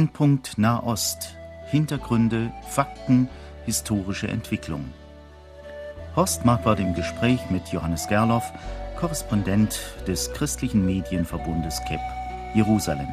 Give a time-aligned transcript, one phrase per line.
[0.00, 1.36] Brennpunkt Nahost.
[1.66, 3.28] Hintergründe, Fakten,
[3.66, 4.82] historische Entwicklung.
[6.16, 8.50] Horst Marquardt im Gespräch mit Johannes Gerloff,
[8.98, 12.00] Korrespondent des christlichen Medienverbundes KEP,
[12.54, 13.08] Jerusalem.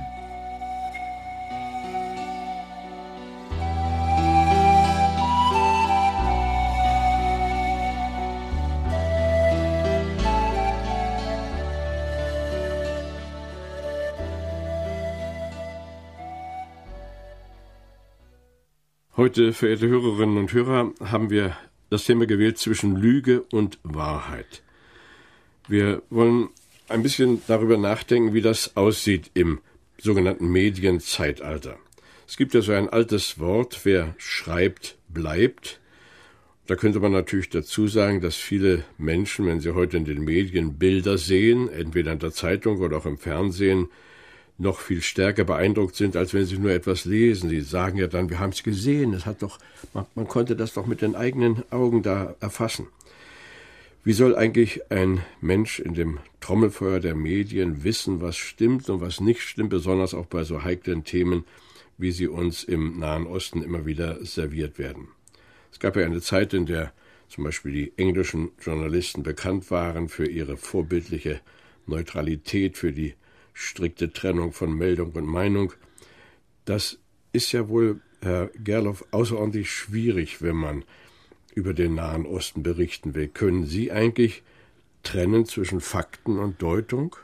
[19.27, 21.53] Heute, verehrte Hörerinnen und Hörer, haben wir
[21.89, 24.63] das Thema gewählt zwischen Lüge und Wahrheit.
[25.67, 26.47] Wir wollen
[26.87, 29.59] ein bisschen darüber nachdenken, wie das aussieht im
[29.97, 31.77] sogenannten Medienzeitalter.
[32.25, 35.81] Es gibt ja so ein altes Wort, wer schreibt, bleibt.
[36.67, 40.77] Da könnte man natürlich dazu sagen, dass viele Menschen, wenn sie heute in den Medien
[40.77, 43.89] Bilder sehen, entweder in der Zeitung oder auch im Fernsehen,
[44.57, 47.49] noch viel stärker beeindruckt sind, als wenn sie nur etwas lesen.
[47.49, 49.59] Sie sagen ja dann, wir haben es gesehen, es hat doch,
[49.93, 52.87] man, man konnte das doch mit den eigenen Augen da erfassen.
[54.03, 59.19] Wie soll eigentlich ein Mensch in dem Trommelfeuer der Medien wissen, was stimmt und was
[59.19, 61.43] nicht stimmt, besonders auch bei so heiklen Themen,
[61.97, 65.09] wie sie uns im Nahen Osten immer wieder serviert werden?
[65.73, 66.93] Es gab ja eine Zeit, in der
[67.27, 71.41] zum Beispiel die englischen Journalisten bekannt waren für ihre vorbildliche
[71.85, 73.13] Neutralität, für die
[73.57, 75.73] strikte Trennung von Meldung und Meinung.
[76.65, 76.99] Das
[77.33, 80.83] ist ja wohl, Herr Gerloff, außerordentlich schwierig, wenn man
[81.55, 83.27] über den Nahen Osten berichten will.
[83.27, 84.43] Können Sie eigentlich
[85.01, 87.15] trennen zwischen Fakten und Deutung?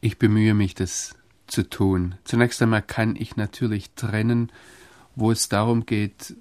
[0.00, 1.16] Ich bemühe mich, das
[1.48, 2.14] zu tun.
[2.22, 4.52] Zunächst einmal kann ich natürlich trennen,
[5.16, 6.36] wo es darum geht,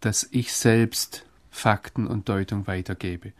[0.00, 3.32] dass ich selbst Fakten und Deutung weitergebe.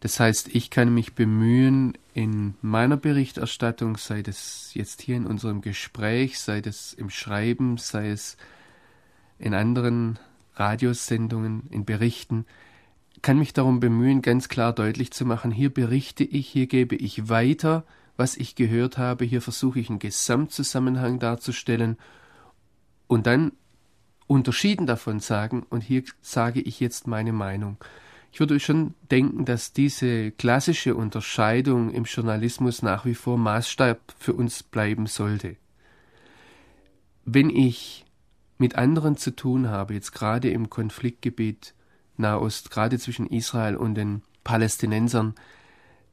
[0.00, 5.60] Das heißt, ich kann mich bemühen, in meiner Berichterstattung, sei es jetzt hier in unserem
[5.60, 8.36] Gespräch, sei es im Schreiben, sei es
[9.38, 10.18] in anderen
[10.54, 12.44] Radiosendungen, in Berichten,
[13.22, 17.28] kann mich darum bemühen, ganz klar deutlich zu machen, hier berichte ich, hier gebe ich
[17.28, 17.84] weiter,
[18.16, 21.96] was ich gehört habe, hier versuche ich einen Gesamtzusammenhang darzustellen
[23.06, 23.52] und dann
[24.26, 27.76] unterschieden davon sagen, und hier sage ich jetzt meine Meinung.
[28.32, 34.34] Ich würde schon denken, dass diese klassische Unterscheidung im Journalismus nach wie vor Maßstab für
[34.34, 35.56] uns bleiben sollte.
[37.24, 38.04] Wenn ich
[38.58, 41.74] mit anderen zu tun habe, jetzt gerade im Konfliktgebiet
[42.16, 45.34] Nahost, gerade zwischen Israel und den Palästinensern,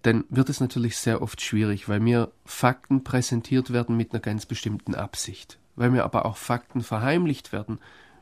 [0.03, 4.45] dann wird es natürlich sehr oft schwierig, weil mir Fakten präsentiert werden mit einer ganz
[4.45, 7.79] bestimmten Absicht, weil mir aber auch Fakten verheimlicht werden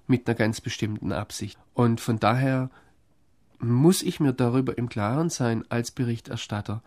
[0.08, 1.60] mit einer ganz bestimmten Absicht.
[1.74, 2.70] Und von daher
[3.72, 6.82] muss ich mir darüber im Klaren sein als Berichterstatter,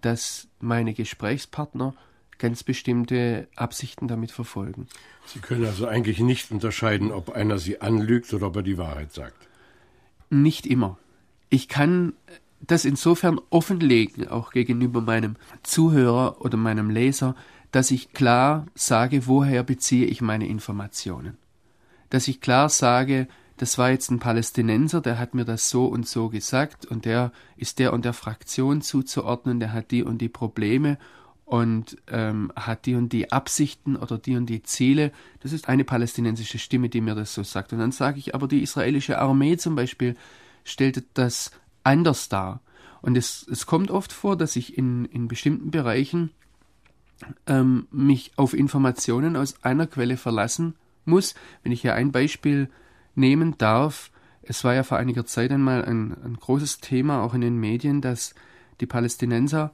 [0.00, 1.94] dass meine Gesprächspartner
[2.38, 4.88] ganz bestimmte Absichten damit verfolgen.
[5.26, 9.12] Sie können also eigentlich nicht unterscheiden, ob einer Sie anlügt oder ob er die Wahrheit
[9.12, 9.48] sagt.
[10.30, 10.98] Nicht immer.
[11.50, 12.14] Ich kann
[12.60, 17.34] das insofern offenlegen, auch gegenüber meinem Zuhörer oder meinem Leser,
[17.72, 21.36] dass ich klar sage, woher beziehe ich meine Informationen.
[22.08, 23.28] Dass ich klar sage,
[23.60, 27.30] das war jetzt ein Palästinenser, der hat mir das so und so gesagt und der
[27.58, 30.96] ist der und der Fraktion zuzuordnen, der hat die und die Probleme
[31.44, 35.12] und ähm, hat die und die Absichten oder die und die Ziele.
[35.40, 37.74] Das ist eine palästinensische Stimme, die mir das so sagt.
[37.74, 40.16] Und dann sage ich aber, die israelische Armee zum Beispiel
[40.64, 41.50] stellt das
[41.84, 42.62] anders dar.
[43.02, 46.30] Und es, es kommt oft vor, dass ich in, in bestimmten Bereichen
[47.46, 51.34] ähm, mich auf Informationen aus einer Quelle verlassen muss.
[51.62, 52.70] Wenn ich hier ein Beispiel
[53.14, 54.10] nehmen darf.
[54.42, 58.00] Es war ja vor einiger Zeit einmal ein, ein großes Thema, auch in den Medien,
[58.00, 58.34] dass
[58.80, 59.72] die Palästinenser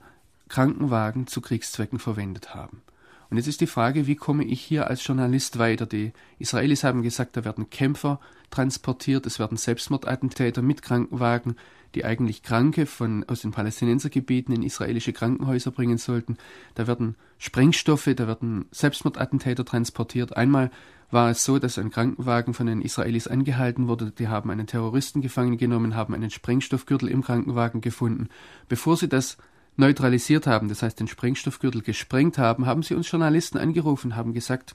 [0.48, 2.82] Krankenwagen zu Kriegszwecken verwendet haben.
[3.30, 5.86] Und jetzt ist die Frage, wie komme ich hier als Journalist weiter?
[5.86, 8.20] Die Israelis haben gesagt, da werden Kämpfer
[8.50, 11.56] transportiert, es werden Selbstmordattentäter mit Krankenwagen,
[11.94, 16.36] die eigentlich Kranke von, aus den Palästinensergebieten in israelische Krankenhäuser bringen sollten.
[16.74, 20.36] Da werden Sprengstoffe, da werden Selbstmordattentäter transportiert.
[20.36, 20.70] Einmal
[21.10, 24.10] war es so, dass ein Krankenwagen von den Israelis angehalten wurde.
[24.10, 28.28] Die haben einen Terroristen gefangen genommen, haben einen Sprengstoffgürtel im Krankenwagen gefunden.
[28.68, 29.38] Bevor sie das
[29.76, 34.74] neutralisiert haben, das heißt den Sprengstoffgürtel gesprengt haben, haben sie uns Journalisten angerufen, haben gesagt,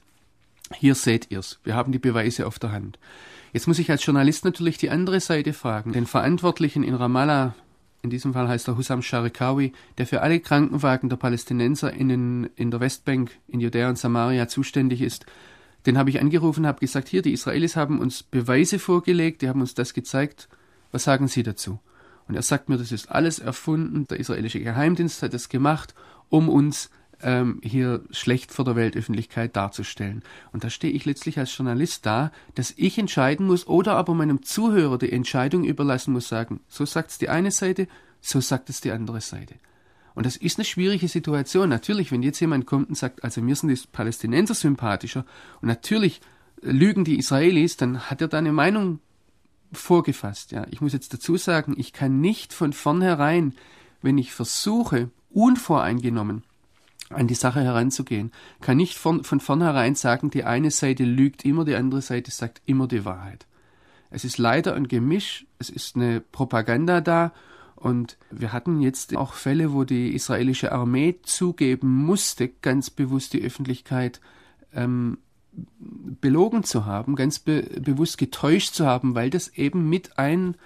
[0.74, 2.98] hier seht ihr's, wir haben die Beweise auf der Hand.
[3.52, 5.92] Jetzt muss ich als Journalist natürlich die andere Seite fragen.
[5.92, 7.54] Den Verantwortlichen in Ramallah,
[8.00, 12.50] in diesem Fall heißt er Hussam Sharikawi, der für alle Krankenwagen der Palästinenser in, den,
[12.56, 15.26] in der Westbank, in Judäa und Samaria zuständig ist,
[15.86, 19.60] den habe ich angerufen, habe gesagt, hier, die Israelis haben uns Beweise vorgelegt, die haben
[19.60, 20.48] uns das gezeigt.
[20.92, 21.80] Was sagen Sie dazu?
[22.28, 25.94] Und er sagt mir, das ist alles erfunden, der israelische Geheimdienst hat das gemacht,
[26.28, 26.90] um uns
[27.22, 30.22] ähm, hier schlecht vor der Weltöffentlichkeit darzustellen.
[30.52, 34.42] Und da stehe ich letztlich als Journalist da, dass ich entscheiden muss oder aber meinem
[34.42, 37.88] Zuhörer die Entscheidung überlassen muss, sagen, so sagt es die eine Seite,
[38.20, 39.54] so sagt es die andere Seite.
[40.14, 41.68] Und das ist eine schwierige Situation.
[41.68, 45.24] Natürlich, wenn jetzt jemand kommt und sagt, also mir sind die Palästinenser sympathischer
[45.60, 46.20] und natürlich
[46.60, 49.00] lügen die Israelis, dann hat er da eine Meinung
[49.72, 50.52] vorgefasst.
[50.52, 53.54] Ja, ich muss jetzt dazu sagen, ich kann nicht von vornherein,
[54.02, 56.42] wenn ich versuche, unvoreingenommen
[57.10, 61.64] an die Sache heranzugehen, kann nicht von, von vornherein sagen, die eine Seite lügt immer,
[61.64, 63.46] die andere Seite sagt immer die Wahrheit.
[64.10, 67.32] Es ist leider ein Gemisch, es ist eine Propaganda da
[67.76, 73.42] und wir hatten jetzt auch Fälle, wo die israelische Armee zugeben musste, ganz bewusst die
[73.42, 74.20] Öffentlichkeit
[74.74, 75.18] ähm,
[76.20, 80.56] belogen zu haben, ganz be bewusst getäuscht zu haben, weil das eben mit ein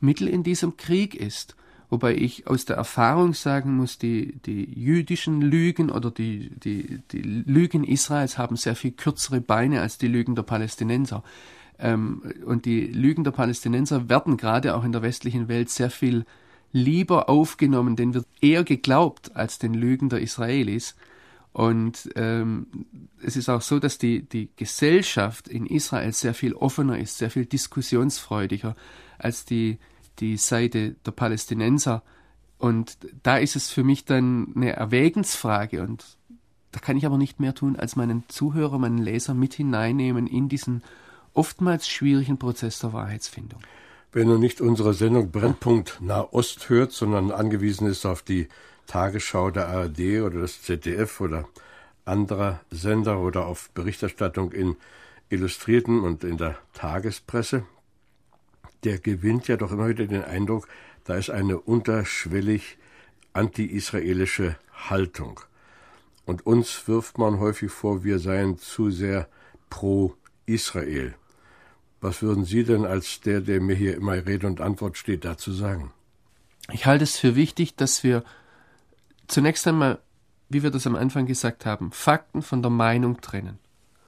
[0.00, 1.56] Mittel in diesem Krieg ist.
[1.90, 7.22] Wobei ich aus der Erfahrung sagen muss, die, die jüdischen Lügen oder die, die, die
[7.22, 11.22] Lügen Israels haben sehr viel kürzere Beine als die Lügen der Palästinenser.
[11.78, 16.24] Ähm, und die Lügen der Palästinenser werden gerade auch in der westlichen Welt sehr viel
[16.72, 20.96] lieber aufgenommen, denen wird eher geglaubt als den Lügen der Israelis.
[21.54, 22.66] Und ähm,
[23.22, 27.30] es ist auch so, dass die, die Gesellschaft in Israel sehr viel offener ist, sehr
[27.30, 28.74] viel diskussionsfreudiger
[29.18, 29.78] als die,
[30.18, 32.02] die Seite der Palästinenser.
[32.58, 35.82] Und da ist es für mich dann eine Erwägensfrage.
[35.82, 36.04] Und
[36.72, 40.48] da kann ich aber nicht mehr tun, als meinen Zuhörer, meinen Leser mit hineinnehmen in
[40.48, 40.82] diesen
[41.34, 43.60] oftmals schwierigen Prozess der Wahrheitsfindung.
[44.10, 48.48] Wenn du nicht unsere Sendung Brennpunkt Nahost hört, sondern angewiesen ist auf die
[48.86, 51.48] Tagesschau der ARD oder des ZDF oder
[52.04, 54.76] anderer Sender oder auf Berichterstattung in
[55.30, 57.64] Illustrierten und in der Tagespresse,
[58.84, 60.68] der gewinnt ja doch immer wieder den Eindruck,
[61.04, 62.78] da ist eine unterschwellig
[63.32, 65.40] anti-israelische Haltung.
[66.26, 69.28] Und uns wirft man häufig vor, wir seien zu sehr
[69.68, 70.14] pro
[70.46, 71.14] Israel.
[72.00, 75.52] Was würden Sie denn als der, der mir hier immer Rede und Antwort steht, dazu
[75.52, 75.92] sagen?
[76.72, 78.24] Ich halte es für wichtig, dass wir
[79.28, 79.98] zunächst einmal,
[80.48, 83.58] wie wir das am Anfang gesagt haben, Fakten von der Meinung trennen.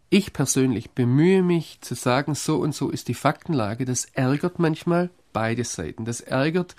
[0.08, 3.84] Ich persönlich bemühe mich zu sagen, so und so ist die Faktenlage.
[3.84, 6.04] Das ärgert manchmal beide Seiten.
[6.04, 6.76] Das ärgert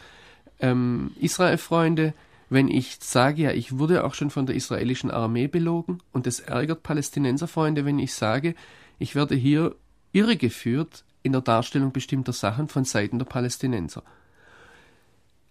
[0.59, 2.13] ähm, Israel-Freunde,
[2.49, 5.99] wenn ich sage, ja, ich wurde auch schon von der israelischen Armee belogen.
[6.13, 8.55] Und das ärgert Palästinenser-Freunde, wenn ich sage,
[8.97, 9.75] ich werde hier
[10.13, 14.03] irregeführt in der Darstellung bestimmter Sachen von Seiten der Palästinenser.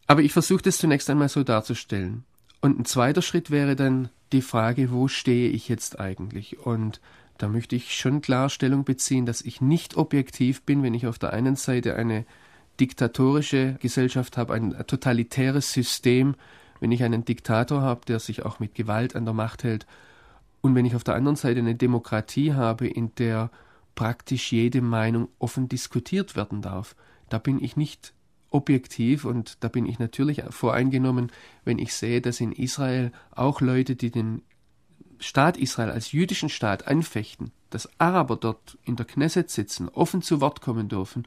[0.07, 2.25] Aber ich versuche das zunächst einmal so darzustellen.
[2.61, 6.59] Und ein zweiter Schritt wäre dann die Frage, wo stehe ich jetzt eigentlich?
[6.59, 7.01] Und
[7.39, 11.33] da möchte ich schon Klarstellung beziehen, dass ich nicht objektiv bin, wenn ich auf der
[11.33, 12.25] einen Seite eine
[12.81, 16.35] diktatorische Gesellschaft habe, ein totalitäres System,
[16.81, 19.87] wenn ich einen Diktator habe, der sich auch mit Gewalt an der Macht hält,
[20.67, 23.51] und wenn ich auf der anderen Seite eine Demokratie habe, in der
[23.95, 26.97] praktisch jede Meinung offen diskutiert werden darf,
[27.29, 28.13] da bin ich nicht
[28.57, 31.31] objektiv und da bin ich natürlich voreingenommen,
[31.65, 34.43] wenn ich sehe, dass in Israel auch Leute, die den
[35.19, 40.41] Staat Israel als jüdischen Staat anfechten, dass Araber dort in der Knesset sitzen, offen zu
[40.41, 41.27] Wort kommen dürfen,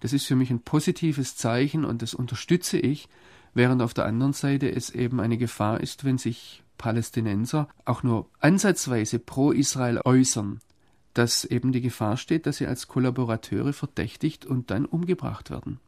[0.00, 3.08] das ist für mich ein positives Zeichen und das unterstütze ich,
[3.54, 8.30] während auf der anderen Seite es eben eine Gefahr ist, wenn sich Palästinenser auch nur
[8.38, 10.60] ansatzweise pro Israel äußern,
[11.12, 15.80] dass eben die Gefahr steht, dass sie als Kollaborateure verdächtigt und dann umgebracht werden.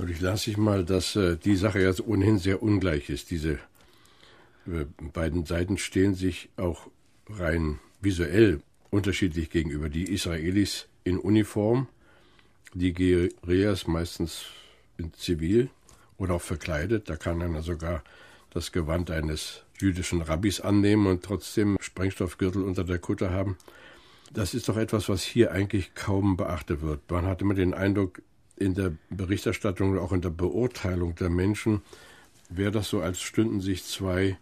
[0.00, 3.30] Natürlich lasse ich mal, dass äh, die Sache jetzt ohnehin sehr ungleich ist.
[3.30, 3.58] Diese
[4.66, 6.86] äh, beiden Seiten stehen sich auch
[7.28, 9.90] rein visuell unterschiedlich gegenüber.
[9.90, 11.86] Die Israelis in Uniform,
[12.72, 14.46] die Guerillas meistens
[14.96, 15.68] in Zivil
[16.16, 17.10] oder auch verkleidet.
[17.10, 18.02] Da kann einer sogar
[18.48, 23.58] das Gewand eines jüdischen Rabbis annehmen und trotzdem Sprengstoffgürtel unter der Kutte haben.
[24.32, 27.02] Das ist doch etwas, was hier eigentlich kaum beachtet wird.
[27.10, 28.22] Man hat immer den Eindruck,
[28.60, 31.82] in der Berichterstattung und auch in der Beurteilung der Menschen
[32.48, 34.36] wäre das so, als stünden sich zwei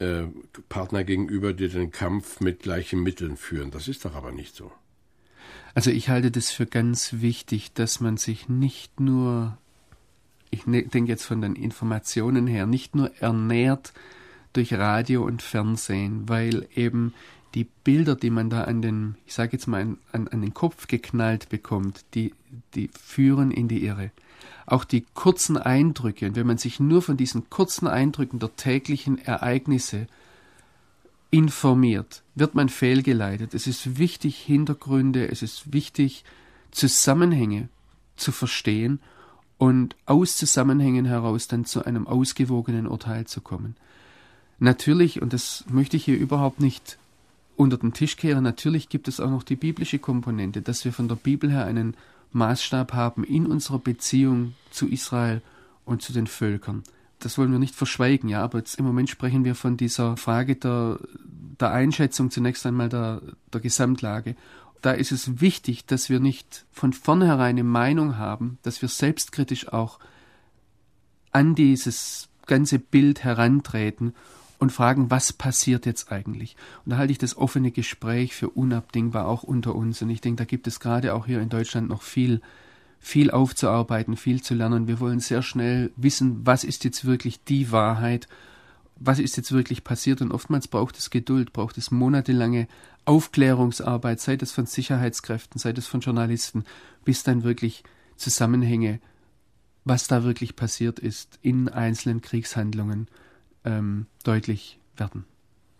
[0.00, 0.24] äh,
[0.68, 3.70] Partner gegenüber, die den Kampf mit gleichen Mitteln führen.
[3.70, 4.72] Das ist doch aber nicht so.
[5.74, 9.56] Also ich halte das für ganz wichtig, dass man sich nicht nur,
[10.50, 13.92] ich ne, denke jetzt von den Informationen her, nicht nur ernährt
[14.52, 17.14] durch Radio und Fernsehen, weil eben
[17.54, 20.86] die Bilder, die man da an den, ich sage jetzt mal, an, an den Kopf
[20.86, 22.32] geknallt bekommt, die,
[22.74, 24.10] die führen in die Irre.
[24.66, 29.18] Auch die kurzen Eindrücke, und wenn man sich nur von diesen kurzen Eindrücken der täglichen
[29.18, 30.06] Ereignisse
[31.30, 33.54] informiert, wird man fehlgeleitet.
[33.54, 36.24] Es ist wichtig, Hintergründe, es ist wichtig,
[36.70, 37.68] Zusammenhänge
[38.16, 39.00] zu verstehen
[39.58, 43.76] und aus Zusammenhängen heraus dann zu einem ausgewogenen Urteil zu kommen.
[44.58, 46.98] Natürlich, und das möchte ich hier überhaupt nicht
[47.56, 51.08] unter den Tisch kehren, natürlich gibt es auch noch die biblische Komponente, dass wir von
[51.08, 51.96] der Bibel her einen
[52.32, 55.42] Maßstab haben in unserer Beziehung zu Israel
[55.84, 56.82] und zu den Völkern.
[57.18, 60.56] Das wollen wir nicht verschweigen, ja, aber jetzt im Moment sprechen wir von dieser Frage
[60.56, 60.98] der,
[61.60, 63.20] der Einschätzung zunächst einmal der,
[63.52, 64.36] der Gesamtlage.
[64.80, 69.68] Da ist es wichtig, dass wir nicht von vornherein eine Meinung haben, dass wir selbstkritisch
[69.68, 69.98] auch
[71.32, 74.14] an dieses ganze Bild herantreten
[74.60, 76.54] und fragen, was passiert jetzt eigentlich?
[76.84, 80.02] Und da halte ich das offene Gespräch für unabdingbar auch unter uns.
[80.02, 82.42] Und ich denke, da gibt es gerade auch hier in Deutschland noch viel,
[82.98, 84.86] viel aufzuarbeiten, viel zu lernen.
[84.86, 88.28] Wir wollen sehr schnell wissen, was ist jetzt wirklich die Wahrheit,
[88.96, 90.20] was ist jetzt wirklich passiert.
[90.20, 92.68] Und oftmals braucht es Geduld, braucht es monatelange
[93.06, 96.64] Aufklärungsarbeit, sei das von Sicherheitskräften, sei das von Journalisten,
[97.02, 97.82] bis dann wirklich
[98.16, 99.00] Zusammenhänge,
[99.86, 103.08] was da wirklich passiert ist in einzelnen Kriegshandlungen,
[103.64, 105.24] ähm, deutlich werden.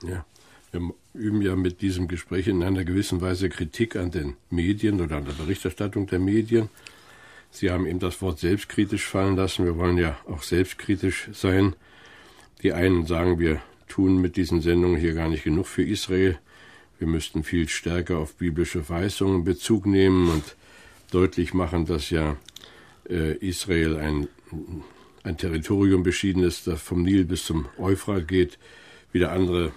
[0.02, 0.24] Ja,
[0.72, 5.16] wir üben ja mit diesem Gespräch in einer gewissen Weise Kritik an den Medien oder
[5.16, 6.68] an der Berichterstattung der Medien.
[7.50, 9.64] Sie haben eben das Wort selbstkritisch fallen lassen.
[9.64, 11.74] Wir wollen ja auch selbstkritisch sein.
[12.62, 16.38] Die einen sagen, wir tun mit diesen Sendungen hier gar nicht genug für Israel.
[16.98, 20.56] Wir müssten viel stärker auf biblische Weisungen Bezug nehmen und
[21.10, 22.36] deutlich machen, dass ja
[23.08, 24.28] äh, Israel ein
[25.22, 28.58] ein Territorium beschieden ist, das vom Nil bis zum Euphrat geht.
[29.12, 29.72] Wieder andere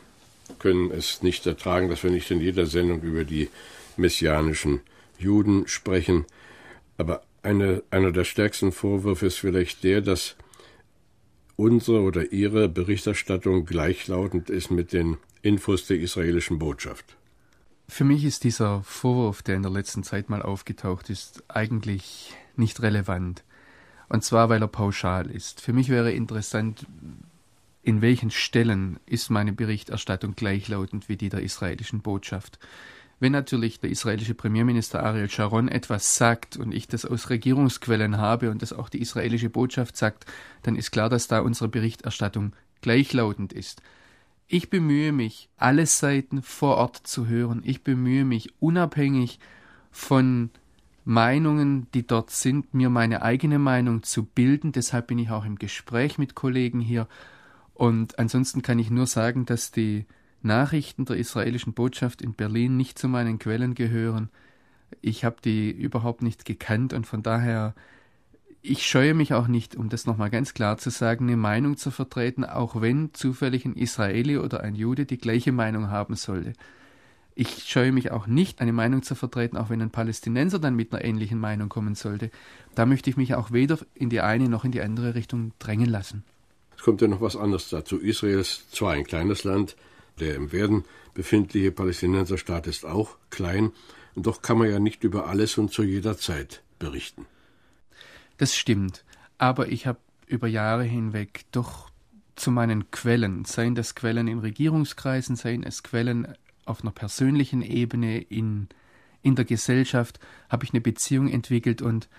[0.59, 3.49] können es nicht ertragen, dass wir nicht in jeder Sendung über die
[3.97, 4.81] messianischen
[5.17, 6.25] Juden sprechen.
[6.97, 10.35] Aber eine, einer der stärksten Vorwürfe ist vielleicht der, dass
[11.55, 17.17] unsere oder ihre Berichterstattung gleichlautend ist mit den Infos der israelischen Botschaft.
[17.87, 22.81] Für mich ist dieser Vorwurf, der in der letzten Zeit mal aufgetaucht ist, eigentlich nicht
[22.81, 23.43] relevant.
[24.09, 25.61] Und zwar, weil er pauschal ist.
[25.61, 26.85] Für mich wäre interessant,
[27.81, 32.59] in welchen Stellen ist meine Berichterstattung gleichlautend wie die der israelischen Botschaft.
[33.19, 38.51] Wenn natürlich der israelische Premierminister Ariel Sharon etwas sagt und ich das aus Regierungsquellen habe
[38.51, 40.25] und das auch die israelische Botschaft sagt,
[40.63, 43.81] dann ist klar, dass da unsere Berichterstattung gleichlautend ist.
[44.47, 47.61] Ich bemühe mich, alle Seiten vor Ort zu hören.
[47.65, 49.39] Ich bemühe mich, unabhängig
[49.89, 50.49] von
[51.05, 54.71] Meinungen, die dort sind, mir meine eigene Meinung zu bilden.
[54.71, 57.07] Deshalb bin ich auch im Gespräch mit Kollegen hier.
[57.73, 60.05] Und ansonsten kann ich nur sagen, dass die
[60.41, 64.29] Nachrichten der israelischen Botschaft in Berlin nicht zu meinen Quellen gehören.
[65.01, 67.73] Ich habe die überhaupt nicht gekannt und von daher,
[68.61, 71.91] ich scheue mich auch nicht, um das nochmal ganz klar zu sagen, eine Meinung zu
[71.91, 76.53] vertreten, auch wenn zufällig ein Israeli oder ein Jude die gleiche Meinung haben sollte.
[77.35, 80.93] Ich scheue mich auch nicht, eine Meinung zu vertreten, auch wenn ein Palästinenser dann mit
[80.93, 82.29] einer ähnlichen Meinung kommen sollte.
[82.75, 85.89] Da möchte ich mich auch weder in die eine noch in die andere Richtung drängen
[85.89, 86.23] lassen.
[86.77, 87.97] Es kommt ja noch was anderes dazu.
[87.97, 89.75] Israel ist zwar ein kleines Land,
[90.19, 93.71] der im Werden befindliche Palästinenserstaat ist auch klein,
[94.15, 97.25] und doch kann man ja nicht über alles und zu jeder Zeit berichten.
[98.37, 99.03] Das stimmt,
[99.39, 101.89] aber ich habe über Jahre hinweg doch
[102.35, 106.35] zu meinen Quellen, seien das Quellen in Regierungskreisen, seien es Quellen
[106.65, 108.67] auf einer persönlichen Ebene in,
[109.21, 112.09] in der Gesellschaft habe ich eine Beziehung entwickelt und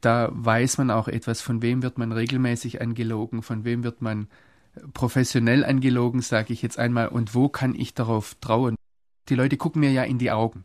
[0.00, 4.28] da weiß man auch etwas, von wem wird man regelmäßig angelogen, von wem wird man
[4.94, 8.76] professionell angelogen, sage ich jetzt einmal, und wo kann ich darauf trauen.
[9.28, 10.64] Die Leute gucken mir ja in die Augen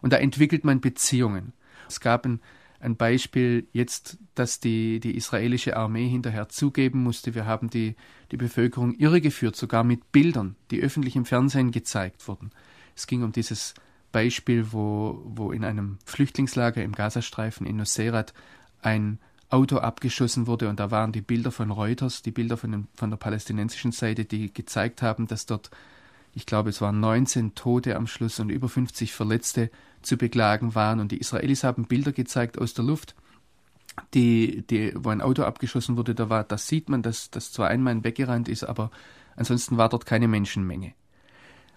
[0.00, 1.52] und da entwickelt man Beziehungen.
[1.88, 2.40] Es gab ein,
[2.78, 7.96] ein Beispiel jetzt, dass die, die israelische Armee hinterher zugeben musste, wir haben die,
[8.30, 12.50] die Bevölkerung irregeführt, sogar mit Bildern, die öffentlich im Fernsehen gezeigt wurden.
[12.94, 13.74] Es ging um dieses
[14.12, 18.34] Beispiel, wo, wo in einem Flüchtlingslager im Gazastreifen in Nuseirat
[18.82, 19.18] ein
[19.50, 23.10] Auto abgeschossen wurde und da waren die Bilder von Reuters, die Bilder von, den, von
[23.10, 25.70] der palästinensischen Seite, die gezeigt haben, dass dort,
[26.34, 29.70] ich glaube, es waren 19 Tote am Schluss und über 50 Verletzte
[30.02, 31.00] zu beklagen waren.
[31.00, 33.16] Und die Israelis haben Bilder gezeigt aus der Luft,
[34.14, 36.14] die, die, wo ein Auto abgeschossen wurde.
[36.14, 38.90] Da war, das sieht man, dass, dass zwar ein Mann weggerannt ist, aber
[39.36, 40.94] ansonsten war dort keine Menschenmenge.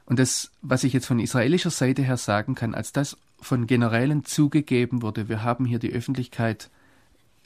[0.06, 4.26] Und das, was ich jetzt von israelischer Seite her sagen kann, als das von Generälen
[4.26, 6.70] zugegeben wurde, wir haben hier die Öffentlichkeit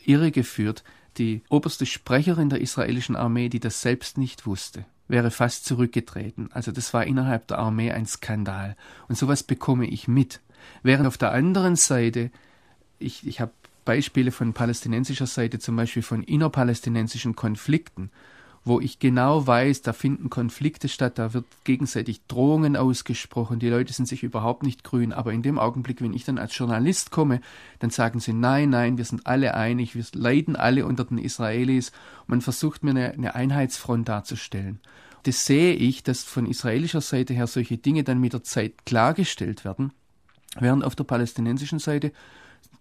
[0.04, 0.84] irregeführt,
[1.18, 6.50] die oberste Sprecherin der israelischen Armee, die das selbst nicht wusste, wäre fast zurückgetreten.
[6.52, 8.76] Also das war innerhalb der Armee ein Skandal.
[9.08, 10.42] Und sowas bekomme ich mit.
[10.84, 12.32] Während auf der anderen Seite,
[13.00, 13.52] ich, ich habe
[13.88, 18.12] Beispiele von palästinensischer Seite, zum Beispiel von innerpalästinensischen Konflikten,
[18.65, 23.94] wo ich genau weiß, da finden Konflikte statt, da wird gegenseitig Drohungen ausgesprochen, die Leute
[23.94, 27.39] sind sich überhaupt nicht grün, aber in dem Augenblick, wenn ich dann als Journalist komme,
[27.79, 31.94] dann sagen sie, nein, nein, wir sind alle einig, wir leiden alle unter den Israelis,
[32.27, 34.82] man versucht mir eine, eine Einheitsfront darzustellen.
[35.24, 39.63] das sehe ich, dass von israelischer Seite her solche Dinge dann mit der Zeit klargestellt
[39.63, 39.94] werden,
[40.60, 42.12] während auf der palästinensischen Seite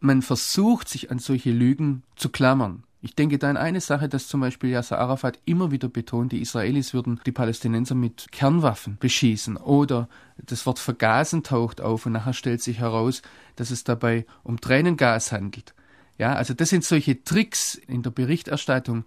[0.01, 2.85] man versucht, sich an solche Lügen zu klammern.
[3.03, 6.41] Ich denke da an eine Sache, dass zum Beispiel Yasser Arafat immer wieder betont, die
[6.41, 12.33] Israelis würden die Palästinenser mit Kernwaffen beschießen oder das Wort vergasen taucht auf und nachher
[12.33, 13.23] stellt sich heraus,
[13.55, 15.75] dass es dabei um Tränengas handelt.
[16.19, 19.05] Ja, also das sind solche Tricks in der Berichterstattung,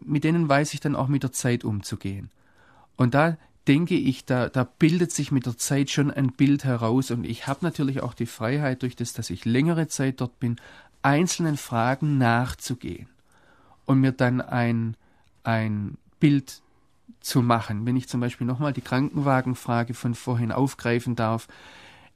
[0.00, 2.30] mit denen weiß ich dann auch mit der Zeit umzugehen.
[2.96, 3.36] Und da
[3.68, 7.46] denke ich, da, da bildet sich mit der Zeit schon ein Bild heraus und ich
[7.46, 10.56] habe natürlich auch die Freiheit, durch das, dass ich längere Zeit dort bin,
[11.02, 13.08] einzelnen Fragen nachzugehen
[13.84, 14.96] und mir dann ein,
[15.44, 16.62] ein Bild
[17.20, 17.86] zu machen.
[17.86, 21.48] Wenn ich zum Beispiel nochmal die Krankenwagenfrage von vorhin aufgreifen darf,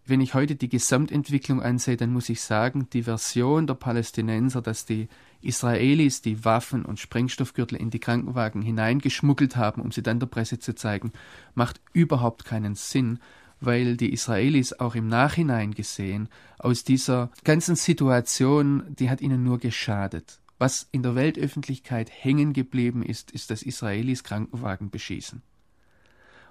[0.05, 4.87] wenn ich heute die Gesamtentwicklung ansehe, dann muss ich sagen, die Version der Palästinenser, dass
[4.87, 5.09] die
[5.41, 10.59] Israelis die Waffen und Sprengstoffgürtel in die Krankenwagen hineingeschmuggelt haben, um sie dann der Presse
[10.59, 11.13] zu zeigen,
[11.55, 13.19] macht überhaupt keinen Sinn,
[13.61, 16.29] weil die Israelis auch im Nachhinein gesehen
[16.59, 20.41] aus dieser ganzen Situation, die hat ihnen nur geschadet.
[20.59, 25.43] Was in der Weltöffentlichkeit hängen geblieben ist, ist, dass Israelis Krankenwagen beschießen.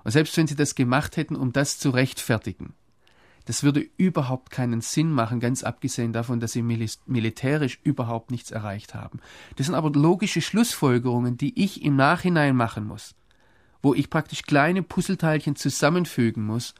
[0.03, 2.73] Und selbst wenn sie das gemacht hätten, um das zu rechtfertigen,
[3.45, 8.95] das würde überhaupt keinen Sinn machen, ganz abgesehen davon, dass sie militärisch überhaupt nichts erreicht
[8.95, 9.19] haben.
[9.55, 13.15] Das sind aber logische Schlussfolgerungen, die ich im Nachhinein machen muss,
[13.81, 16.73] wo ich praktisch kleine Puzzleteilchen zusammenfügen muss.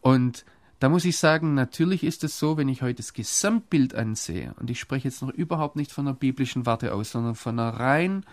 [0.00, 0.44] Und
[0.78, 4.70] da muss ich sagen, natürlich ist es so, wenn ich heute das Gesamtbild ansehe, und
[4.70, 8.24] ich spreche jetzt noch überhaupt nicht von einer biblischen Warte aus, sondern von einer rein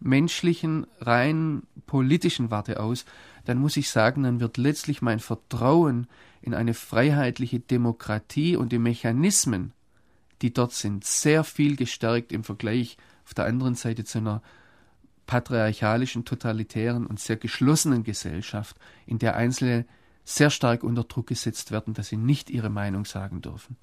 [0.00, 3.04] menschlichen, rein politischen Warte aus,
[3.44, 6.06] dann muss ich sagen, dann wird letztlich mein Vertrauen
[6.42, 9.72] in eine freiheitliche Demokratie und die Mechanismen,
[10.42, 14.42] die dort sind, sehr viel gestärkt im Vergleich auf der anderen Seite zu einer
[15.26, 19.86] patriarchalischen, totalitären und sehr geschlossenen Gesellschaft, in der Einzelne
[20.24, 23.76] sehr stark unter Druck gesetzt werden, dass sie nicht ihre Meinung sagen dürfen.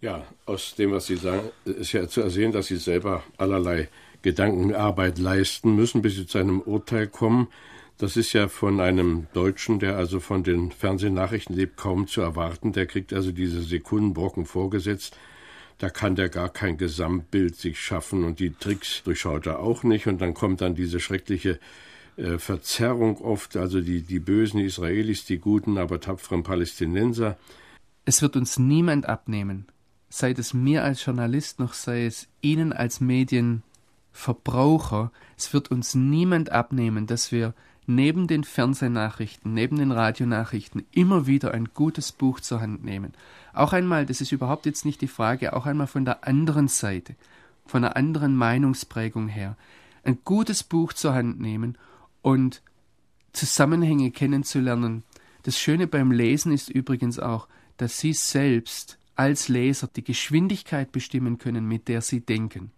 [0.00, 3.88] Ja, aus dem, was Sie sagen, ist ja zu ersehen, dass Sie selber allerlei
[4.22, 7.48] Gedankenarbeit leisten müssen, bis Sie zu einem Urteil kommen.
[7.98, 12.72] Das ist ja von einem Deutschen, der also von den Fernsehnachrichten lebt, kaum zu erwarten.
[12.72, 15.16] Der kriegt also diese Sekundenbrocken vorgesetzt.
[15.78, 20.06] Da kann der gar kein Gesamtbild sich schaffen und die Tricks durchschaut er auch nicht.
[20.06, 21.58] Und dann kommt dann diese schreckliche
[22.16, 27.36] äh, Verzerrung oft, also die, die bösen Israelis, die guten, aber tapferen Palästinenser.
[28.04, 29.66] Es wird uns niemand abnehmen,
[30.08, 33.00] sei es mir als Journalist noch sei es Ihnen als
[34.18, 37.54] Medienverbraucher, es wird uns niemand abnehmen, dass wir
[37.86, 43.14] neben den Fernsehnachrichten, neben den Radionachrichten immer wieder ein gutes Buch zur Hand nehmen.
[43.54, 47.14] Auch einmal, das ist überhaupt jetzt nicht die Frage, auch einmal von der anderen Seite,
[47.64, 49.56] von einer anderen Meinungsprägung her,
[50.04, 51.78] ein gutes Buch zur Hand nehmen
[52.20, 52.62] und
[53.32, 55.02] Zusammenhänge kennenzulernen.
[55.44, 61.38] Das Schöne beim Lesen ist übrigens auch, dass Sie selbst als Leser die Geschwindigkeit bestimmen
[61.38, 62.72] können, mit der Sie denken.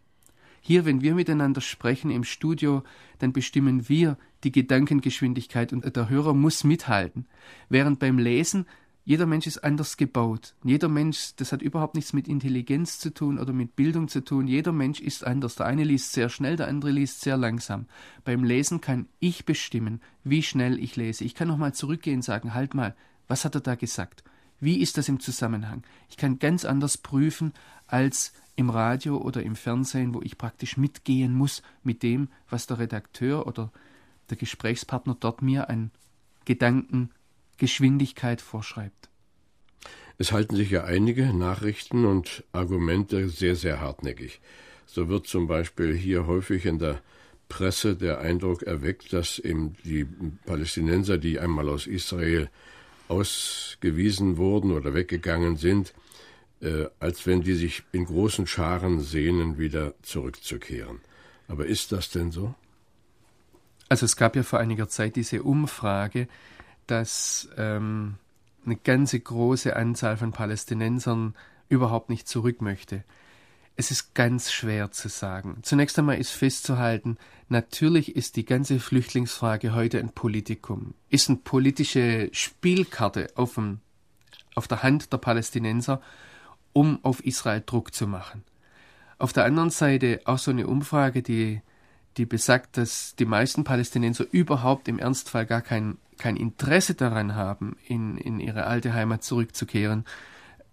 [0.60, 2.82] Hier, wenn wir miteinander sprechen im Studio,
[3.18, 7.26] dann bestimmen wir die Gedankengeschwindigkeit und der Hörer muss mithalten.
[7.68, 8.66] Während beim Lesen
[9.04, 10.54] jeder Mensch ist anders gebaut.
[10.62, 14.46] Jeder Mensch, das hat überhaupt nichts mit Intelligenz zu tun oder mit Bildung zu tun.
[14.46, 15.56] Jeder Mensch ist anders.
[15.56, 17.86] Der eine liest sehr schnell, der andere liest sehr langsam.
[18.24, 21.24] Beim Lesen kann ich bestimmen, wie schnell ich lese.
[21.24, 22.94] Ich kann nochmal zurückgehen und sagen, halt mal,
[23.26, 24.22] was hat er da gesagt?
[24.60, 25.82] Wie ist das im Zusammenhang?
[26.10, 27.54] Ich kann ganz anders prüfen
[27.86, 32.78] als im Radio oder im Fernsehen, wo ich praktisch mitgehen muss mit dem, was der
[32.78, 33.72] Redakteur oder
[34.28, 35.90] der Gesprächspartner dort mir an
[36.44, 39.08] Gedankengeschwindigkeit vorschreibt.
[40.18, 44.42] Es halten sich ja einige Nachrichten und Argumente sehr, sehr hartnäckig.
[44.84, 47.00] So wird zum Beispiel hier häufig in der
[47.48, 50.06] Presse der Eindruck erweckt, dass eben die
[50.44, 52.50] Palästinenser, die einmal aus Israel
[53.08, 55.94] ausgewiesen wurden oder weggegangen sind,
[56.60, 61.00] äh, als wenn die sich in großen Scharen sehnen, wieder zurückzukehren.
[61.48, 62.54] Aber ist das denn so?
[63.88, 66.28] Also es gab ja vor einiger Zeit diese Umfrage,
[66.86, 68.16] dass ähm,
[68.64, 71.34] eine ganze große Anzahl von Palästinensern
[71.68, 73.04] überhaupt nicht zurück möchte.
[73.76, 75.58] Es ist ganz schwer zu sagen.
[75.62, 77.16] Zunächst einmal ist festzuhalten,
[77.48, 83.80] natürlich ist die ganze Flüchtlingsfrage heute ein Politikum, ist eine politische Spielkarte auf, dem,
[84.54, 86.02] auf der Hand der Palästinenser
[86.72, 88.44] um auf Israel Druck zu machen.
[89.18, 91.60] Auf der anderen Seite auch so eine Umfrage, die,
[92.16, 97.76] die besagt, dass die meisten Palästinenser überhaupt im Ernstfall gar kein, kein Interesse daran haben,
[97.86, 100.04] in, in ihre alte Heimat zurückzukehren.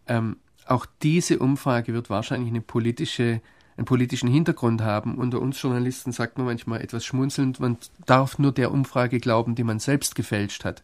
[0.08, 3.42] Ähm, auch diese Umfrage wird wahrscheinlich eine politische
[3.78, 5.16] einen politischen Hintergrund haben.
[5.16, 9.64] Unter uns Journalisten sagt man manchmal etwas schmunzelnd, man darf nur der Umfrage glauben, die
[9.64, 10.82] man selbst gefälscht hat.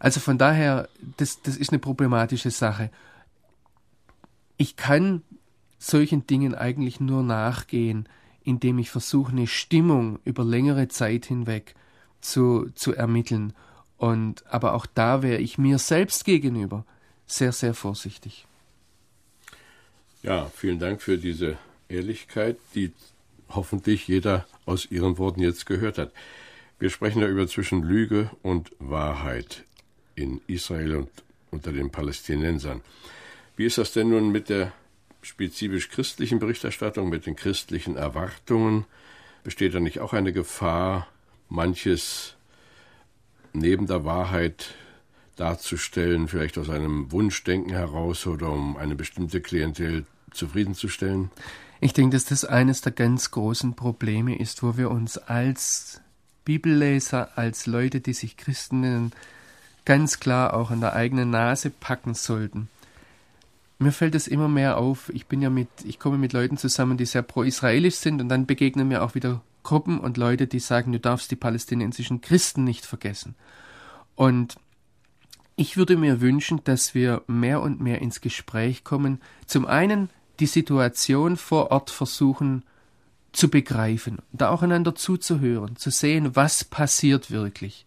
[0.00, 0.88] Also von daher,
[1.18, 2.90] das, das ist eine problematische Sache.
[4.60, 5.22] Ich kann
[5.78, 8.06] solchen Dingen eigentlich nur nachgehen,
[8.44, 11.74] indem ich versuche, eine Stimmung über längere Zeit hinweg
[12.20, 13.54] zu, zu ermitteln.
[13.96, 16.84] Und aber auch da wäre ich mir selbst gegenüber
[17.26, 18.46] sehr, sehr vorsichtig.
[20.22, 21.56] Ja, vielen Dank für diese
[21.88, 22.92] Ehrlichkeit, die
[23.48, 26.12] hoffentlich jeder aus Ihren Worten jetzt gehört hat.
[26.78, 29.64] Wir sprechen ja über zwischen Lüge und Wahrheit
[30.16, 31.08] in Israel und
[31.50, 32.82] unter den Palästinensern.
[33.60, 34.72] Wie ist das denn nun mit der
[35.20, 38.86] spezifisch christlichen Berichterstattung, mit den christlichen Erwartungen?
[39.44, 41.06] Besteht da nicht auch eine Gefahr,
[41.50, 42.36] manches
[43.52, 44.76] neben der Wahrheit
[45.36, 51.30] darzustellen, vielleicht aus einem Wunschdenken heraus oder um eine bestimmte Klientel zufriedenzustellen?
[51.82, 56.00] Ich denke, dass das eines der ganz großen Probleme ist, wo wir uns als
[56.46, 59.12] Bibelleser, als Leute, die sich Christen nennen,
[59.84, 62.70] ganz klar auch an der eigenen Nase packen sollten.
[63.82, 66.98] Mir fällt es immer mehr auf, ich bin ja mit, ich komme mit Leuten zusammen,
[66.98, 70.92] die sehr pro-israelisch sind und dann begegnen mir auch wieder Gruppen und Leute, die sagen,
[70.92, 73.34] du darfst die palästinensischen Christen nicht vergessen.
[74.16, 74.56] Und
[75.56, 79.18] ich würde mir wünschen, dass wir mehr und mehr ins Gespräch kommen.
[79.46, 82.64] Zum einen die Situation vor Ort versuchen
[83.32, 87.86] zu begreifen, da auch einander zuzuhören, zu sehen, was passiert wirklich.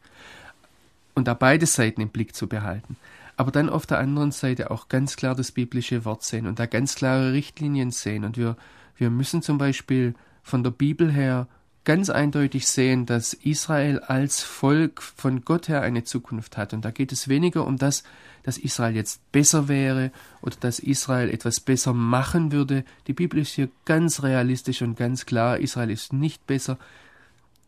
[1.13, 2.95] Und da beide Seiten im Blick zu behalten.
[3.36, 6.65] Aber dann auf der anderen Seite auch ganz klar das biblische Wort sehen und da
[6.65, 8.26] ganz klare Richtlinien sehen.
[8.26, 8.56] Und wir,
[8.98, 11.48] wir müssen zum Beispiel von der Bibel her
[11.84, 16.74] ganz eindeutig sehen, dass Israel als Volk von Gott her eine Zukunft hat.
[16.74, 18.04] Und da geht es weniger um das,
[18.43, 22.86] dass Israel jetzt besser wäre oder dass Israel etwas besser machen würde.
[23.08, 25.60] Die Bibel ist hier ganz realistisch und ganz klar.
[25.60, 26.78] Israel ist nicht besser.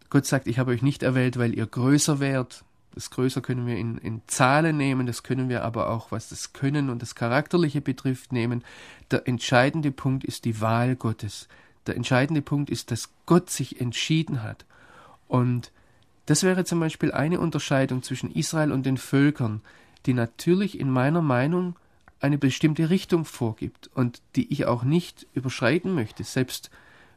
[0.09, 2.63] Gott sagt, ich habe euch nicht erwählt, weil ihr größer wärt.
[2.95, 6.53] Das Größer können wir in, in Zahlen nehmen, das können wir aber auch, was das
[6.53, 8.63] Können und das Charakterliche betrifft, nehmen.
[9.11, 11.49] Der entscheidende Punkt ist die Wahl Gottes.
[11.87, 14.65] Der entscheidende Punkt ist, dass Gott sich entschieden hat.
[15.27, 15.71] Und
[16.25, 19.61] das wäre zum Beispiel eine Unterscheidung zwischen Israel und den Völkern,
[20.05, 21.75] die natürlich in meiner Meinung
[22.21, 26.71] eine bestimmte Richtung vorgibt und die ich auch nicht überschreiten möchte, selbst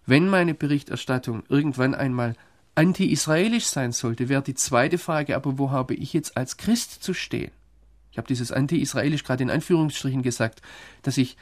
[0.07, 2.35] wenn meine Berichterstattung irgendwann einmal
[2.79, 7.13] anti-israelisch sein sollte, wäre die zweite Frage, aber wo habe ich jetzt als Christ zu
[7.13, 7.51] stehen?
[8.13, 10.63] Ich habe dieses anti-israelisch gerade in Anführungsstrichen gesagt,
[11.03, 11.37] dass ich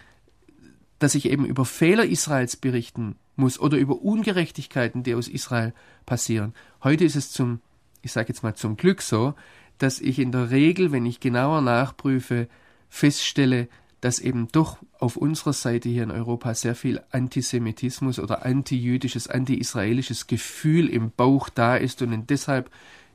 [0.99, 5.75] dass ich eben über Fehler Israels berichten muss oder über Ungerechtigkeiten, die aus Israel
[6.07, 6.55] passieren.
[6.83, 7.61] Heute ist es zum,
[8.01, 9.35] ich sage jetzt mal zum Glück so,
[9.77, 12.49] dass ich in der Regel, wenn ich genauer nachprüfe,
[12.89, 13.69] feststelle,
[14.01, 20.27] dass eben doch auf unserer Seite hier in Europa sehr viel Antisemitismus oder antijüdisches, anti-israelisches
[20.27, 22.71] Gefühl im Bauch da ist und deshalb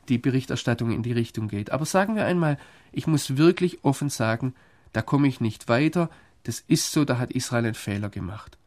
[0.09, 1.71] die Berichterstattung in die Richtung geht.
[1.71, 2.57] Aber sagen wir einmal,
[2.91, 4.53] ich muss wirklich offen sagen,
[4.93, 6.09] da komme ich nicht weiter,
[6.43, 8.57] das ist so, da hat Israel einen Fehler gemacht.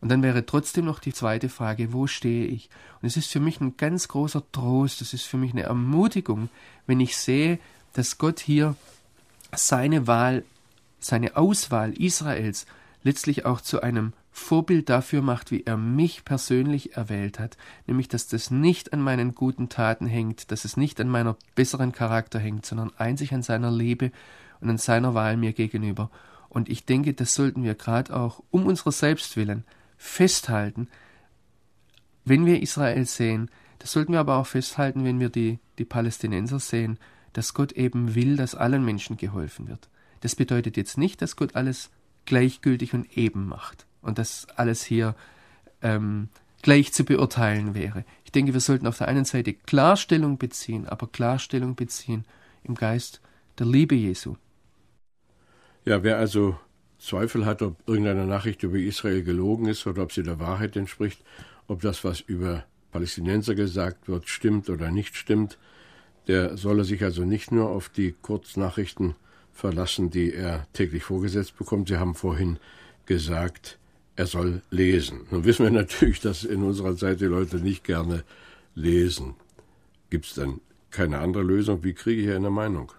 [0.00, 2.68] Und dann wäre trotzdem noch die zweite Frage, wo stehe ich?
[3.00, 6.50] Und es ist für mich ein ganz großer Trost, es ist für mich eine Ermutigung,
[6.86, 7.58] wenn ich sehe,
[7.94, 8.76] dass Gott hier
[9.54, 10.44] seine Wahl,
[11.04, 12.66] seine Auswahl Israels
[13.02, 18.26] letztlich auch zu einem Vorbild dafür macht, wie er mich persönlich erwählt hat, nämlich dass
[18.26, 22.66] das nicht an meinen guten Taten hängt, dass es nicht an meiner besseren Charakter hängt,
[22.66, 24.10] sondern einzig an seiner Liebe
[24.60, 26.10] und an seiner Wahl mir gegenüber.
[26.48, 29.64] Und ich denke, das sollten wir gerade auch um unserer selbst willen
[29.98, 30.88] festhalten,
[32.24, 33.50] wenn wir Israel sehen.
[33.78, 36.98] Das sollten wir aber auch festhalten, wenn wir die, die Palästinenser sehen,
[37.34, 39.88] dass Gott eben will, dass allen Menschen geholfen wird.
[40.24, 41.90] Das bedeutet jetzt nicht, dass Gott alles
[42.24, 45.14] gleichgültig und eben macht und dass alles hier
[45.82, 46.30] ähm,
[46.62, 48.06] gleich zu beurteilen wäre.
[48.24, 52.24] Ich denke, wir sollten auf der einen Seite Klarstellung beziehen, aber Klarstellung beziehen
[52.62, 53.20] im Geist
[53.58, 54.36] der Liebe Jesu.
[55.84, 56.58] Ja, wer also
[56.98, 61.22] Zweifel hat, ob irgendeine Nachricht über Israel gelogen ist oder ob sie der Wahrheit entspricht,
[61.68, 65.58] ob das, was über Palästinenser gesagt wird, stimmt oder nicht stimmt,
[66.28, 69.16] der solle sich also nicht nur auf die Kurznachrichten
[69.54, 71.88] verlassen, die er täglich vorgesetzt bekommt.
[71.88, 72.58] Sie haben vorhin
[73.06, 73.78] gesagt,
[74.16, 75.20] er soll lesen.
[75.30, 78.24] Nun wissen wir natürlich, dass in unserer Zeit die Leute nicht gerne
[78.74, 79.34] lesen.
[80.10, 81.82] Gibt es denn keine andere Lösung?
[81.82, 82.92] Wie kriege ich eine Meinung?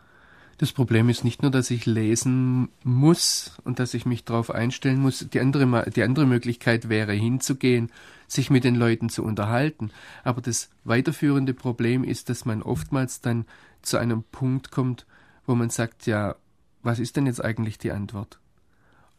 [0.58, 5.02] Das Problem ist nicht nur, dass ich lesen muss und dass ich mich darauf einstellen
[5.02, 5.28] muss.
[5.30, 7.92] Die andere, die andere Möglichkeit wäre, hinzugehen,
[8.28, 9.92] sich mit den Leuten zu unterhalten.
[10.24, 13.46] Aber das weiterführende Problem ist, dass man oftmals dann
[13.82, 15.06] zu einem Punkt kommt,
[15.46, 16.36] wo man sagt, ja,
[16.86, 18.40] was ist denn jetzt eigentlich die Antwort?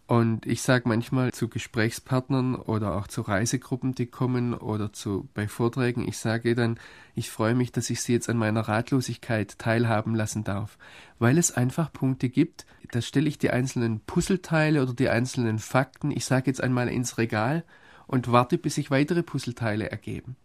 [0.06, 5.48] Und ich sage manchmal zu Gesprächspartnern oder auch zu Reisegruppen, die kommen oder zu, bei
[5.48, 6.78] Vorträgen, ich sage dann,
[7.16, 10.78] ich freue mich, dass ich Sie jetzt an meiner Ratlosigkeit teilhaben lassen darf,
[11.18, 16.12] weil es einfach Punkte gibt, da stelle ich die einzelnen Puzzleteile oder die einzelnen Fakten,
[16.12, 17.64] ich sage jetzt einmal ins Regal
[18.06, 20.36] und warte, bis sich weitere Puzzleteile ergeben.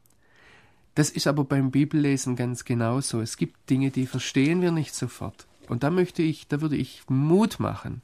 [0.96, 3.22] Das ist aber beim Bibellesen ganz genauso.
[3.22, 5.46] Es gibt Dinge, die verstehen wir nicht sofort.
[5.72, 8.02] Und da möchte ich, da würde ich Mut machen.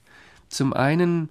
[0.48, 1.28] Zum einen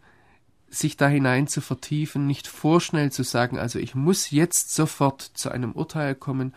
[0.69, 5.51] sich da hinein zu vertiefen, nicht vorschnell zu sagen, also ich muss jetzt sofort zu
[5.51, 6.53] einem Urteil kommen,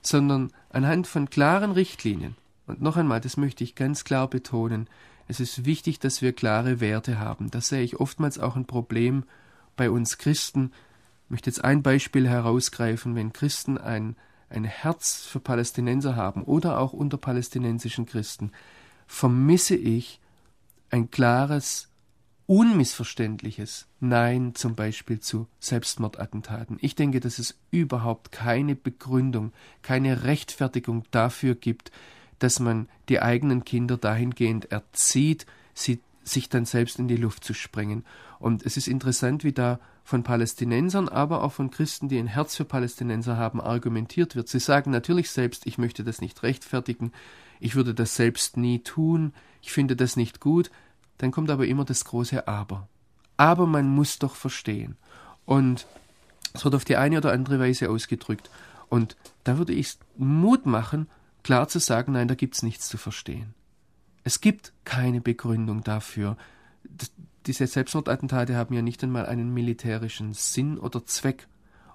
[0.00, 2.36] sondern anhand von klaren Richtlinien.
[2.68, 4.88] Und noch einmal, das möchte ich ganz klar betonen,
[5.26, 7.50] es ist wichtig, dass wir klare Werte haben.
[7.50, 9.24] Das sehe ich oftmals auch ein Problem
[9.74, 10.70] bei uns Christen.
[11.24, 14.14] Ich möchte jetzt ein Beispiel herausgreifen, wenn Christen ein,
[14.50, 18.52] ein Herz für Palästinenser haben oder auch unter palästinensischen Christen,
[19.06, 20.20] vermisse ich
[20.90, 21.88] ein klares
[22.46, 26.78] unmissverständliches Nein zum Beispiel zu Selbstmordattentaten.
[26.80, 31.90] Ich denke, dass es überhaupt keine Begründung, keine Rechtfertigung dafür gibt,
[32.38, 37.54] dass man die eigenen Kinder dahingehend erzieht, sie sich dann selbst in die Luft zu
[37.54, 38.04] sprengen.
[38.38, 42.54] Und es ist interessant, wie da von Palästinensern, aber auch von Christen, die ein Herz
[42.54, 44.48] für Palästinenser haben, argumentiert wird.
[44.48, 47.12] Sie sagen natürlich selbst, ich möchte das nicht rechtfertigen,
[47.60, 50.70] ich würde das selbst nie tun, ich finde das nicht gut,
[51.18, 52.88] dann kommt aber immer das große Aber.
[53.36, 54.96] Aber man muss doch verstehen.
[55.44, 55.86] Und
[56.54, 58.50] es wird auf die eine oder andere Weise ausgedrückt.
[58.88, 61.08] Und da würde ich Mut machen,
[61.42, 63.54] klar zu sagen, nein, da gibt es nichts zu verstehen.
[64.24, 66.36] Es gibt keine Begründung dafür.
[67.46, 71.46] Diese Selbstmordattentate haben ja nicht einmal einen militärischen Sinn oder Zweck.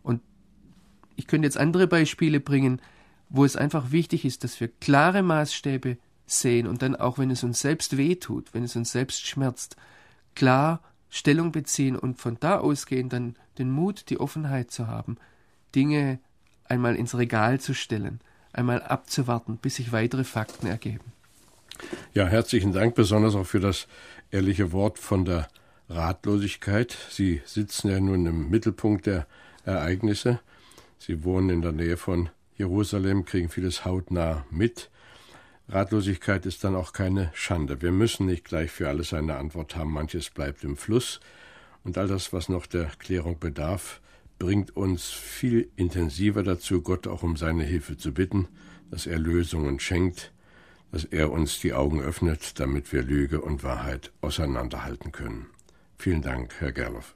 [0.03, 0.21] Und
[1.15, 2.81] ich könnte jetzt andere Beispiele bringen,
[3.31, 7.43] wo es einfach wichtig ist, dass wir klare Maßstäbe sehen und dann auch, wenn es
[7.43, 9.77] uns selbst wehtut, wenn es uns selbst schmerzt,
[10.35, 15.17] klar Stellung beziehen und von da ausgehen dann den Mut, die Offenheit zu haben,
[15.75, 16.19] Dinge
[16.65, 18.19] einmal ins Regal zu stellen,
[18.53, 21.11] einmal abzuwarten, bis sich weitere Fakten ergeben.
[22.13, 23.87] Ja, herzlichen Dank besonders auch für das
[24.29, 25.47] ehrliche Wort von der
[25.89, 26.97] Ratlosigkeit.
[27.09, 29.25] Sie sitzen ja nun im Mittelpunkt der
[29.65, 30.39] Ereignisse.
[30.97, 34.89] Sie wohnen in der Nähe von Jerusalem, kriegen vieles hautnah mit.
[35.69, 37.81] Ratlosigkeit ist dann auch keine Schande.
[37.81, 41.19] Wir müssen nicht gleich für alles eine Antwort haben, manches bleibt im Fluss.
[41.83, 44.01] Und all das, was noch der Klärung bedarf,
[44.37, 48.47] bringt uns viel intensiver dazu, Gott auch um seine Hilfe zu bitten,
[48.89, 50.31] dass er Lösungen schenkt,
[50.91, 55.45] dass er uns die Augen öffnet, damit wir Lüge und Wahrheit auseinanderhalten können.
[55.97, 57.15] Vielen Dank, Herr Gerloff.